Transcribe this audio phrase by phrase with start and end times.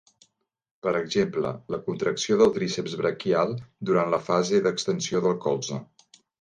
[0.87, 3.55] Per exemple, la contracció del tríceps braquial
[3.93, 5.83] durant la fase d'extensió del colze.